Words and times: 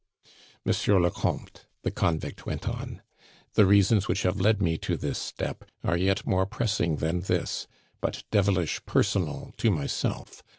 "Monsieur 0.65 0.99
le 0.99 1.11
Comte," 1.11 1.67
the 1.83 1.91
convict 1.91 2.43
went 2.47 2.67
on, 2.67 3.03
"the 3.53 3.67
reasons 3.67 4.07
which 4.07 4.23
have 4.23 4.41
led 4.41 4.59
me 4.59 4.75
to 4.75 4.97
this 4.97 5.19
step 5.19 5.63
are 5.83 5.95
yet 5.95 6.25
more 6.25 6.47
pressing 6.47 6.95
than 6.95 7.19
this, 7.19 7.67
but 8.01 8.23
devilish 8.31 8.83
personal 8.87 9.53
to 9.57 9.69
myself. 9.69 10.41